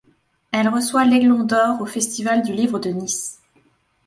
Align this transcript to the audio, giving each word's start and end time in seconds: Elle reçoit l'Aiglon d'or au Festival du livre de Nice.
Elle 0.51 0.67
reçoit 0.67 1.05
l'Aiglon 1.05 1.43
d'or 1.43 1.79
au 1.79 1.85
Festival 1.85 2.41
du 2.41 2.53
livre 2.53 2.79
de 2.79 2.89
Nice. 2.89 3.39